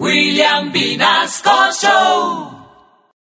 [0.00, 1.50] William Vinasco
[1.80, 2.50] Show.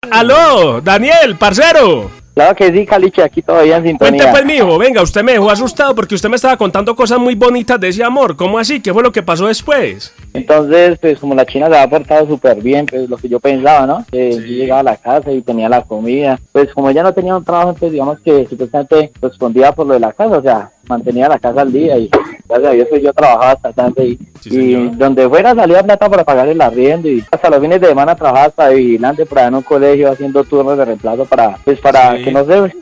[0.10, 2.10] Aló, Daniel, parcero.
[2.34, 4.32] Claro que sí, Caliche, aquí todavía en Cuente sintonía.
[4.32, 7.78] pues, mijo, venga, usted me dejó asustado porque usted me estaba contando cosas muy bonitas
[7.78, 8.38] de ese amor.
[8.38, 8.80] ¿Cómo así?
[8.80, 10.14] ¿Qué fue lo que pasó después?
[10.34, 13.86] Entonces, pues como la china se ha portado súper bien, pues lo que yo pensaba,
[13.86, 14.06] ¿no?
[14.10, 16.40] Que yo llegaba a la casa y tenía la comida.
[16.54, 20.00] Pues como ella no tenía un trabajo, entonces digamos que supuestamente respondía por lo de
[20.00, 22.10] la casa, o sea, mantenía la casa al día y
[22.52, 24.98] gracias a Dios pues yo trabajaba hasta tarde y, Sí, y señor.
[24.98, 28.46] donde fuera salía plata para pagar el arriendo y hasta los fines de semana trabajaba
[28.46, 32.18] hasta de vigilante por allá en un colegio haciendo turnos de reemplazo para, pues para
[32.18, 32.24] Sí.
[32.24, 32.74] que no se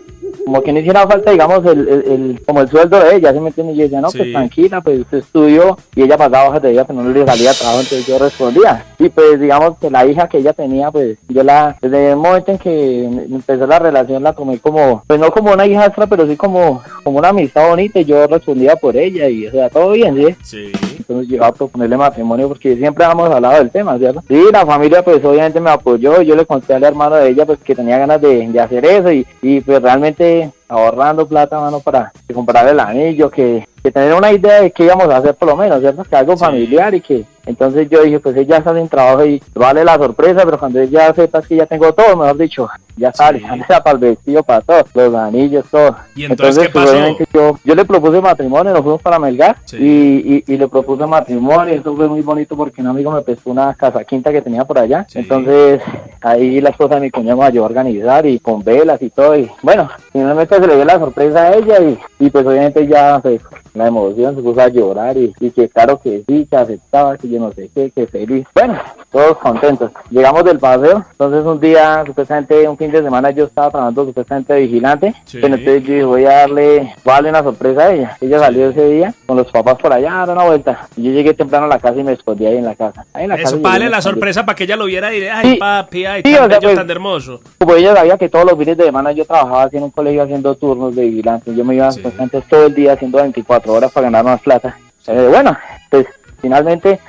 [0.45, 3.39] como que no hiciera falta, digamos, el, el, el- como el sueldo de ella, ¿sí
[3.39, 3.75] me entiendes?
[3.75, 4.17] Y yo decía, no, Sí.
[4.19, 7.53] pues tranquila, pues usted estudió y ella pasaba hojas de vida, pero no le salía
[7.53, 8.85] trabajo, entonces yo respondía.
[8.97, 12.51] Y pues, digamos, que la hija que ella tenía, pues yo la, desde el momento
[12.51, 16.35] en que empezó la relación, la tomé como, pues no como una hijastra, pero sí
[16.35, 20.15] como, como una amistad bonita y yo respondía por ella y, o sea, todo bien,
[20.15, 20.35] ¿sí?
[20.43, 20.71] Sí.
[21.09, 24.23] Yo iba a proponerle matrimonio porque siempre hemos hablado del tema, ¿cierto?
[24.27, 27.59] Sí, la familia pues obviamente me apoyó, yo le conté al hermano de ella pues
[27.59, 32.11] que tenía ganas de, de hacer eso y, y pues realmente ahorrando plata, mano, para
[32.33, 35.55] comprar el anillo, que, que tener una idea de qué íbamos a hacer por lo
[35.55, 36.03] menos, ¿cierto?
[36.03, 36.45] Que algo Sí.
[36.45, 40.41] familiar y que entonces yo dije pues ella está sin trabajo y vale la sorpresa,
[40.45, 43.45] pero cuando ella sepa que ya tengo todo, mejor dicho, ya sale, Sí.
[43.67, 45.95] para el vestido, para todo, los anillos, todo.
[46.15, 47.15] ¿Y entonces qué pues, pasó?
[47.33, 49.77] yo, yo le propuse matrimonio, nos fuimos para Melgar Sí.
[49.77, 51.73] y, y, y le propuse matrimonio.
[51.73, 54.77] Eso fue muy bonito porque un amigo me prestó una casa quinta que tenía por
[54.79, 55.05] allá.
[55.09, 55.19] Sí.
[55.19, 55.81] Entonces
[56.21, 59.35] ahí la esposa de mi cuñado me ayudó a organizar y con velas y todo.
[59.37, 63.19] Y bueno, finalmente se le dio la sorpresa a ella y, y pues obviamente ya
[63.21, 63.41] pues,
[63.73, 67.29] la emoción se puso a llorar y, y que claro que sí, que aceptaba, que
[67.29, 68.45] yo no sé qué, que feliz.
[68.53, 68.79] Bueno,
[69.11, 69.91] todos contentos.
[70.09, 74.53] Llegamos del paseo, entonces un día, supuestamente un fin de semana yo estaba trabajando supuestamente
[74.53, 75.13] de vigilante.
[75.25, 75.39] Sí.
[75.39, 78.17] Bueno, entonces yo dije, voy a darle, voy a darle una sorpresa a ella.
[78.21, 80.87] Ella salió ese día con los papás por allá a dar una vuelta.
[80.95, 83.05] Y yo llegué temprano a la casa y me escondí ahí en la casa.
[83.13, 85.23] Ahí en la casa Eso, vale me la sorpresa para que ella lo viera y
[85.23, 85.55] ay, Sí.
[85.57, 87.39] papi, ay, Sí, tan o sea, bello, pues- tan hermoso.
[87.57, 90.23] Como ella sabía que todos los fines de semana yo trabajaba así en un colegio
[90.23, 91.53] haciendo turnos de vigilante.
[91.55, 94.77] Yo me iba supuestamente todo el día haciendo 24 horas para ganar más plata.
[95.07, 95.57] Eh, bueno,
[95.89, 96.05] pues
[96.41, 96.99] finalmente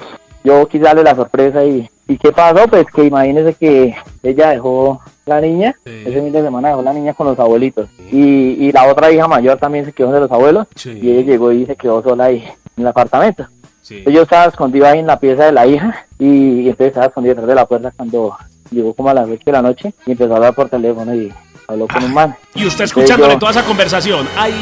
[0.45, 2.67] yo quise darle la sorpresa y, y ¿qué pasó?
[2.69, 6.03] Pues que imagínese que ella dejó la niña, Sí.
[6.07, 7.89] ese fin de semana dejó la niña con los abuelitos.
[8.11, 8.19] Y,
[8.67, 10.99] y la otra hija mayor también se quedó de los abuelos Sí.
[11.01, 12.39] y ella llegó y se quedó sola ahí
[12.77, 13.47] en el apartamento.
[13.83, 14.03] Sí.
[14.07, 16.27] Yo estaba escondido ahí en la pieza de la hija y,
[16.61, 18.37] y entonces estaba escondido detrás de la puerta cuando
[18.71, 21.33] llegó como a las 8 de la noche y empezó a hablar por teléfono y
[21.69, 22.35] habló con un man.
[22.55, 24.27] Y usted escuchándole yo- toda esa conversación.
[24.37, 24.53] Ay,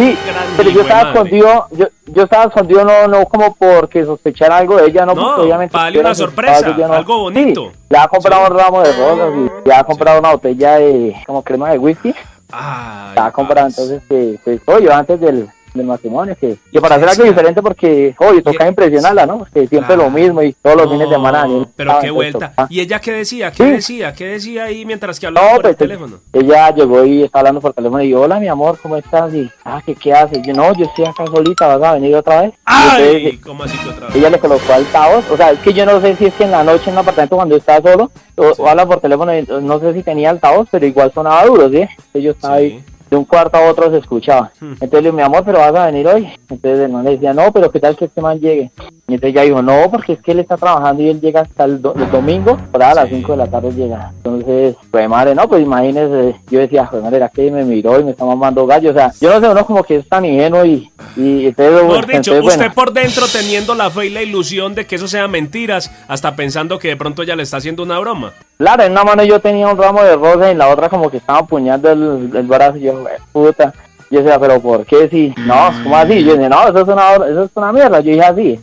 [0.00, 0.18] Sí,
[0.56, 4.86] pero yo estaba escondido, yo, yo estaba escondido no, no como porque sospechara algo de
[4.86, 7.70] ella, no, No, porque obviamente para darle yo una sorpresa, yo no- algo bonito.
[7.72, 11.14] Sí, le ha comprado un ramo de rosas y le ha comprado una botella de
[11.26, 12.14] como crema de whisky,
[12.50, 13.82] Ay, comprado parce.
[13.82, 18.14] entonces que, pues, oye, antes del, del matrimonio, que, que para hacer algo diferente porque,
[18.18, 19.38] oye, toca impresionarla, ¿no?
[19.38, 20.04] Porque siempre Claro.
[20.04, 21.42] lo mismo y todos los No, fines de semana.
[21.76, 22.48] Pero estaba, qué vuelta.
[22.50, 22.68] tocaba.
[22.70, 23.50] ¿Y ella qué decía?
[23.52, 23.70] ¿Qué Sí.
[23.70, 24.12] decía?
[24.14, 26.16] ¿Qué decía ahí mientras que hablaba No, por el pues teléfono?
[26.32, 29.32] ella llegó y estaba hablando por teléfono y yo, hola mi amor, ¿cómo estás?
[29.34, 30.40] Y, ah, ¿qué, qué haces?
[30.42, 32.52] Yo, no, yo estoy acá solita, ¿vas a venir otra vez?
[32.64, 33.02] ¡Ay!
[33.16, 34.16] entonces, ¿Cómo así que otra vez?
[34.16, 36.50] ella le colocó altavoz, o sea, es que yo no sé si es que en
[36.50, 38.62] la noche en un apartamento cuando está solo, o, Sí.
[38.62, 41.76] o habla por teléfono, no sé si tenía altavoz, pero igual sonaba duro, ¿sí?
[41.82, 42.64] Entonces yo estaba Sí.
[42.64, 44.52] ahí, de un cuarto a otro se escuchaba.
[44.60, 44.72] Hmm.
[44.74, 46.28] Entonces le digo, mi amor, pero vas a venir hoy.
[46.48, 48.70] Entonces el man le decía, no, pero qué tal que este man llegue.
[49.08, 51.64] Y entonces ella dijo, no, porque es que él está trabajando y él llega hasta
[51.64, 53.16] el, do- el domingo, por a las Sí.
[53.16, 54.12] 5 de la tarde llega.
[54.18, 58.04] Entonces, pues madre, no, pues imagínese, yo decía, pues madre, era que me miró y
[58.04, 58.90] me está mamando gallo.
[58.90, 62.06] O sea, yo no sé, uno como que es tan ingenuo y, y entonces, Mejor
[62.06, 62.74] dicho, entonces, usted bueno.
[62.74, 66.78] por dentro teniendo la fe y la ilusión de que eso sea mentiras, hasta pensando
[66.78, 68.32] que de pronto ella le está haciendo una broma.
[68.60, 71.10] Claro, en una mano yo tenía un ramo de rosa y en la otra como
[71.10, 73.72] que estaba apuñando el, el brazo y yo, "Jue puta.
[74.10, 75.32] Yo decía, pero ¿por qué si?
[75.46, 76.22] No, ¿cómo así?
[76.22, 78.00] Yo decía, no, eso es una, eso es una mierda.
[78.00, 78.60] Yo dije así,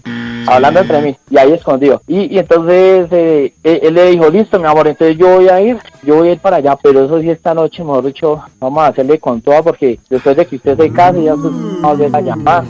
[0.48, 2.02] hablando entre mí, y ahí escondido.
[2.08, 5.62] Y, y entonces eh, él, él le dijo, listo, mi amor, entonces yo voy a
[5.62, 8.84] ir, yo voy a ir para allá, pero eso sí esta noche, mejor dicho, vamos
[8.84, 11.94] a hacerle con toda porque después de que usted se case, ya usted va a
[11.94, 12.64] volver a llamar.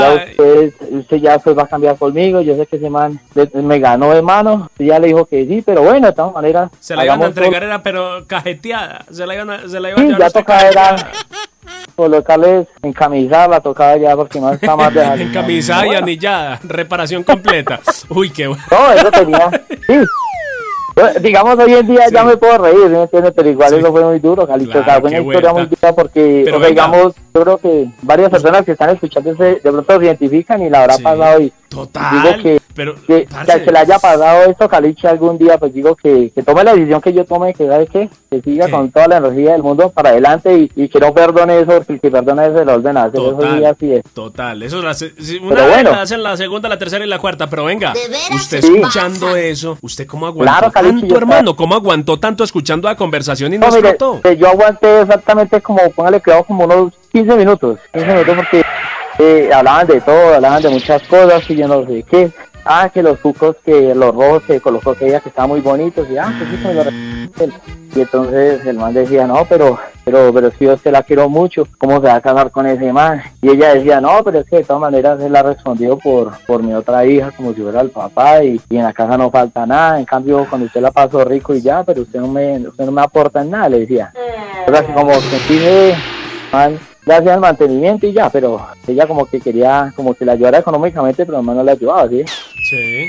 [0.00, 3.20] Ya usted, usted ya después va a cambiar conmigo, yo sé que ese man
[3.54, 6.70] me ganó de mano, usted ya le dijo que sí, pero bueno, de todas maneras.
[6.80, 7.28] Se la iban a todo.
[7.28, 9.04] entregar, era pero cajeteada.
[9.10, 10.96] Se la iban a, se la iban a Sí, llevar ya usted tocaba
[12.06, 12.64] era cajeteada.
[12.64, 16.60] colocarles encamisarla, tocaba ya porque no está más de Encamisada y anillada.
[16.64, 17.80] Reparación completa.
[18.08, 18.62] Uy, qué bueno.
[18.70, 19.50] No, eso tenía,
[19.86, 19.94] sí.
[21.00, 23.32] Pues, digamos, hoy en día ya me puedo reír, ¿sí ¿me entiendes?
[23.34, 23.76] Pero igual Sí.
[23.76, 24.70] eso fue muy duro, Calicho.
[24.70, 27.88] o sea, Claro, fue una historia muy dura porque, o sea, digamos, yo creo que
[28.02, 31.02] varias personas que están escuchando ese, de pronto se identifican y la habrá Sí.
[31.02, 32.22] pasado y Total.
[32.22, 35.72] digo que, pero, que, que al que le haya pasado esto, Caliche, algún día, pues
[35.72, 38.72] digo que, que tome la decisión que yo tome, que sabe qué, que siga ¿Qué?
[38.72, 41.92] con toda la energía del mundo para adelante y, y que no perdone eso, porque
[41.94, 43.58] el que perdona eso se lo vuelven a hacer, eso Total.
[43.58, 44.02] sí así es.
[44.12, 45.90] Total, eso es la se- si una Pero bueno.
[45.92, 48.72] la hacen la segunda, la tercera y la cuarta, pero venga, ¿De veras usted se
[48.74, 51.56] escuchando eso, ¿usted cómo aguantó Claro, tanto, hermano?
[51.56, 54.28] ¿Cómo aguantó tanto escuchando la conversación y no, No, mire, explotó?
[54.28, 57.78] eh, yo aguanté exactamente como, póngale cuidado, como unos 15 minutos.
[57.92, 58.62] 15 minutos porque
[59.18, 62.30] eh, hablaban de todo, hablaban de muchas cosas y yo no sé qué.
[62.64, 66.06] Ah, que los cucos, que los rojos que colocó que ella que estaban muy bonitos
[66.10, 66.90] y ah, que sí, que me lo.
[67.96, 69.78] Y entonces el man decía, no, pero,
[70.10, 72.92] pero, pero si yo te la quiero mucho, ¿cómo se va a casar con ese
[72.92, 73.22] man?
[73.40, 76.62] Y ella decía, no, pero es que de todas maneras él ha respondido por, por
[76.62, 79.66] mi otra hija como si fuera el papá y, y en la casa no falta
[79.66, 79.98] nada.
[79.98, 82.92] En cambio, cuando usted la pasó rico y ya, pero usted no me, usted no
[82.92, 84.12] me aporta en nada, le decía.
[84.66, 85.94] O sea, que como que dije,
[86.52, 90.32] man, le hacía el mantenimiento y ya, pero ella como que quería, como que la
[90.32, 92.24] ayudara económicamente, pero man no la ayudaba, ¿sí?
[92.68, 93.08] Sí.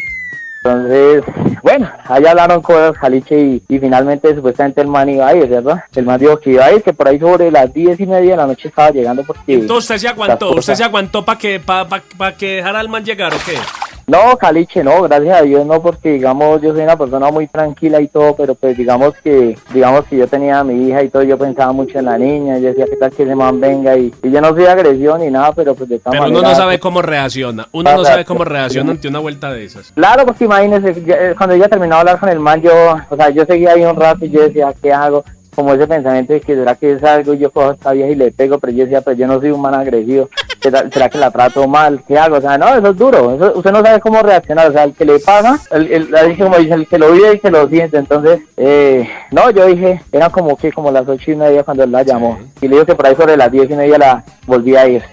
[0.64, 1.24] Entonces,
[1.64, 5.80] bueno, ahí hablaron cosas, Caliche, y, y finalmente supuestamente el man iba a ir, ¿cierto?
[5.96, 8.32] El man dijo que iba a ir, que por ahí sobre las diez y media
[8.32, 9.42] de la noche estaba llegando porque...
[9.48, 12.90] Entonces usted se aguantó, usted se aguantó para que, pa, pa, pa que dejara al
[12.90, 13.56] man llegar, ¿o qué?
[14.12, 18.02] No, Caliche, no, gracias a Dios no, porque digamos yo soy una persona muy tranquila
[18.02, 21.24] y todo, pero pues digamos que, digamos que yo tenía a mi hija y todo,
[21.24, 23.96] yo pensaba mucho en la niña, yo decía, ¿qué tal que ese man venga?
[23.96, 26.58] Y, y yo no soy agresión ni nada, pero pues de todas Pero uno maneras...
[26.58, 29.94] no sabe cómo reacciona, uno no sabe cómo reacciona ante una vuelta de esas.
[29.94, 32.74] Claro, porque imagínese, eh, cuando ella terminó de hablar con el man, yo,
[33.10, 35.24] o sea, yo seguía ahí un rato y yo decía, ¿qué hago?
[35.56, 38.32] Como ese pensamiento de que será que es algo, yo cojo esta vieja y le
[38.34, 40.28] pego, pero yo decía, pues yo no soy un man agresivo,
[40.62, 42.02] ¿será, que la trato mal?
[42.08, 42.38] ¿Qué hago?
[42.38, 44.94] O sea, no, eso es duro, eso- usted no sabe cómo reaccionar, o sea, el
[44.94, 47.98] que le pasa, el, el, como dice, el que lo vive y que lo siente,
[47.98, 51.92] entonces, eh, no, yo dije, era como que como las ocho y media cuando él
[51.92, 54.76] la llamó, y le digo que por ahí sobre las diez y media la volví
[54.76, 55.04] a ir,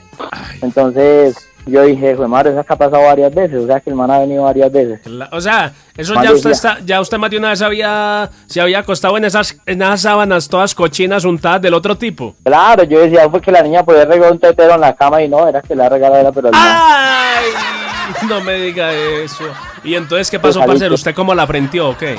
[0.63, 1.48] entonces...
[1.69, 4.11] Yo dije, pues madre, esa que ha pasado varias veces, o sea que el man
[4.11, 5.07] ha venido varias veces.
[5.07, 8.61] La- O sea, eso ya usted está, ya usted más de una vez había, se
[8.61, 12.35] había acostado en esas, en esas sábanas todas cochinas untadas del otro tipo.
[12.45, 15.29] Claro, yo decía, fue que la niña podía regalar un tetero en la cama y
[15.29, 17.47] no, era que la regalaba era, pero ¡Ay!
[18.29, 19.45] No me diga eso.
[19.85, 20.95] ¿Y entonces qué pasó, Pues, parcero?
[20.95, 22.17] ¿Usted cómo la frenteó o qué?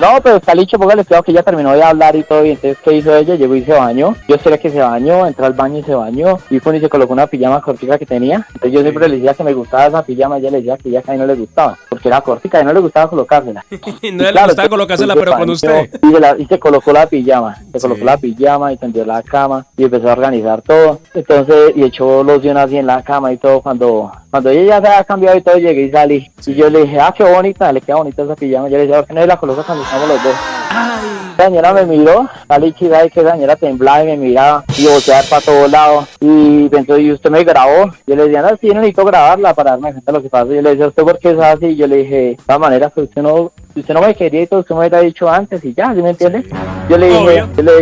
[0.00, 2.94] No, pero Calicho, póngale cuidado que ella terminó de hablar y todo, y entonces, ¿qué
[2.94, 3.34] hizo ella?
[3.34, 4.14] Llegó y se bañó.
[4.26, 6.88] Yo esperé que se bañó, entró al baño y se bañó, y fue y se
[6.88, 8.46] colocó una pijama cortica que tenía.
[8.54, 11.02] Entonces yo siempre le decía que me gustaba esa pijama, ella le decía que ella
[11.06, 13.62] a mí no le gustaba, porque era cortica y no le gustaba colocársela.
[13.70, 15.90] no Y le claro, gustaba entonces, colocársela, se pero con usted.
[16.02, 17.86] Y se, la- y se colocó la pijama, se Sí.
[17.86, 20.98] colocó la pijama y tendió la cama y empezó a organizar todo.
[21.12, 23.60] Entonces, y echó loción así en la cama y todo.
[23.60, 26.30] Cuando cuando ella ya se había cambiado y todo, llegué y salí.
[26.46, 28.68] Y yo le dije, ah, qué bonita, le queda bonita esa pijama.
[28.68, 31.29] Yo le dije, ¿por qué no la coloca cuando 好不啰嗦。
[31.40, 35.22] La señora me miró, salí chida y que la señora temblaba y me miraba y volteaba
[35.30, 36.04] para todos lados.
[36.20, 37.90] Y pensó, ¿y usted me grabó?
[38.06, 40.52] Yo le decía, no, sí, necesito grabarla para darme cuenta de lo que pasa.
[40.52, 41.66] Yo le decía, ¿usted por qué es así?
[41.68, 44.42] Y yo le dije, de todas maneras, pues usted no, si usted no me quería
[44.42, 46.44] y todo, usted me hubiera dicho antes y ya, ¿sí me entiende?
[46.90, 47.72] Yo le dije, yo le,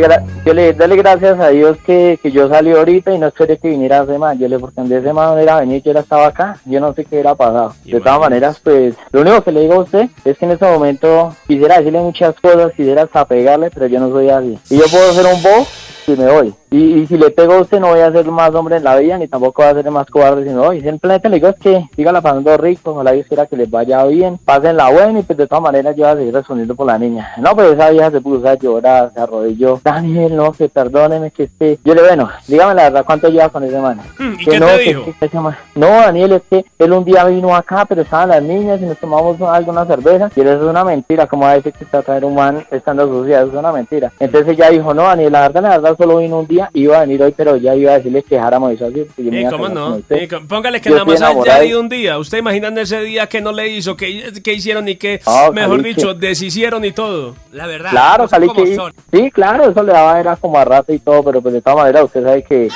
[0.44, 3.56] yo le dije, dale gracias a Dios que, que yo salí ahorita y no esperé
[3.56, 4.38] que viniera ese man.
[4.38, 6.78] Yo le dije, porque en ese man hubiera venido y yo era estaba acá, yo
[6.78, 7.74] no sé qué hubiera pasado.
[7.84, 8.20] De todas Imagínese.
[8.20, 11.78] maneras, pues, lo único que le digo a usted es que en este momento quisiera
[11.78, 13.24] decirle muchas cosas, quisiera hasta
[13.72, 14.58] pero yo no soy así.
[14.70, 15.66] Y yo puedo ser un bobo
[16.06, 16.54] y me voy.
[16.70, 18.96] Y, y si le pego a usted no voy a ser más hombre en la
[18.96, 20.80] vida, ni tampoco voy a ser más cobarde, sino hoy.
[20.80, 24.38] Simplemente le digo es que sígala pasando rico, ojalá Dios quiera que les vaya bien,
[24.44, 26.98] pasen la buena y pues de todas maneras yo voy a seguir respondiendo por la
[26.98, 27.32] niña.
[27.38, 29.80] No, pero esa vieja se puso a llorar, se arrodilló.
[29.82, 31.78] Daniel, no, que perdóneme, que esté.
[31.84, 34.00] Yo le bueno, dígame la verdad, ¿cuánto lleva con ese man?
[34.18, 35.04] Mm, ¿Y Que qué no, te dijo?
[35.20, 35.30] que
[35.74, 38.98] No, Daniel, es que él un día vino acá, pero estaban las niñas y nos
[38.98, 42.02] tomamos algo, una cerveza, y eso es una mentira, como a decir que está a
[42.02, 44.12] traer un man estando sucia, eso es una mentira.
[44.18, 47.00] Entonces ella dijo, no, Daniel, la verdad, la verdad, solo vino un día, iba a
[47.00, 49.06] venir hoy, pero ya iba a decirle que dejáramos eso así.
[49.18, 50.00] Eh, ¿Cómo no?
[50.10, 52.18] Eh, póngale que Yo nada más haya ido un día.
[52.18, 53.96] ¿Usted imaginando ese día que no le hizo?
[53.96, 57.34] ¿Qué, qué hicieron y qué, No, mejor dicho, deshicieron y todo?
[57.52, 57.90] La verdad.
[57.90, 58.92] Claro, salí que son.
[59.12, 61.78] sí, claro, eso le daba era como a rato y todo, pero pues de todas
[61.78, 62.68] maneras usted sabe que,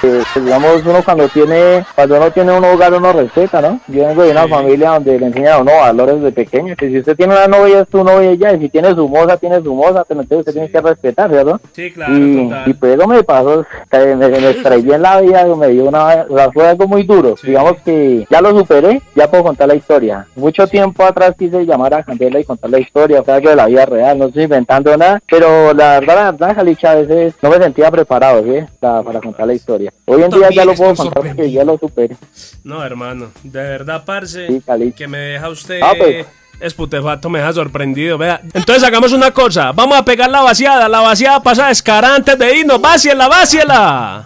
[0.00, 3.80] que, que, digamos uno cuando tiene, cuando uno tiene un hogar uno respeta, ¿no?
[3.88, 4.50] Yo vengo de una Sí.
[4.50, 7.80] familia donde le enseñan a uno valores de pequeño, que si usted tiene una novia
[7.80, 10.52] es tu novia ya, y si tiene su moza, tiene su moza, pero entonces usted
[10.52, 11.60] tiene que respetar, ¿cierto?
[11.72, 12.62] Sí, claro, y, total.
[12.70, 16.26] y pues eso me pasó, me, me, me estrellé en la vida, me dio una,
[16.28, 17.36] o sea, fue algo muy duro.
[17.36, 17.48] Sí.
[17.48, 20.26] Digamos que ya lo superé, ya puedo contar la historia.
[20.36, 23.56] Mucho tiempo atrás quise llamar a Candela y contar la historia, o sea, algo de
[23.56, 27.34] la vida real, no estoy inventando nada, pero la verdad, la verdad, Jalicha, a veces
[27.42, 28.60] no me sentía preparado, ¿sí?
[28.80, 29.85] Para, para contar la historia.
[30.04, 32.16] Hoy en día ya lo puedo contar porque ya lo superé.
[32.64, 36.26] No, hermano, de verdad, parce, Sí, que me deja usted Ah, pues.
[36.58, 38.40] Es putefato, me deja sorprendido, vea.
[38.54, 42.56] Entonces hagamos una cosa, vamos a pegar la vaciada, la vaciada pasa descarada antes de
[42.56, 44.24] irnos, váciela, váciela.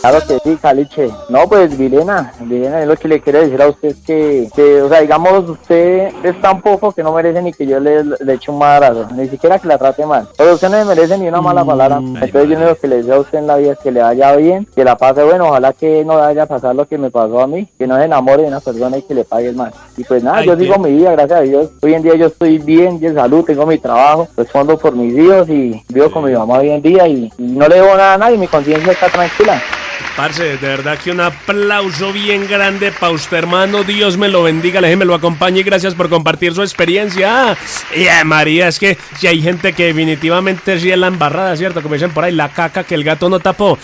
[0.00, 1.10] Claro que sí, Caliche.
[1.28, 4.82] No, pues Vilena, Vilena, es lo que le quiero decir a usted es que, que,
[4.82, 8.34] o sea, digamos, usted es tan poco que no merece ni que yo le, le
[8.34, 10.26] eche un madrazo, ni siquiera que la trate mal.
[10.36, 11.98] Pero usted no me merece ni una mala palabra.
[11.98, 14.34] Entonces yo lo que le deseo a usted en la vida es que le vaya
[14.36, 17.40] bien, que la pase bueno, ojalá que no vaya a pasar lo que me pasó
[17.40, 19.72] a mí, que no se enamore de una persona y que le pague mal.
[19.96, 21.70] Y pues nada, Ay, yo sigo mi vida, gracias a Dios.
[21.80, 25.48] Hoy en día yo estoy bien, de salud, tengo mi trabajo, respondo por mis hijos
[25.48, 28.18] y vivo con mi mamá hoy en día y, y no le debo nada a
[28.18, 29.60] nadie, mi conciencia está tranquila.
[30.16, 33.82] Parce, de verdad que un aplauso bien grande para usted, hermano.
[33.82, 37.56] Dios me lo bendiga, le me lo acompañe y gracias por compartir su experiencia.
[37.96, 41.82] Y ay, María, es que si hay gente que definitivamente sí es la embarrada, ¿cierto?
[41.82, 43.76] Como dicen por ahí, la caca que el gato no tapó.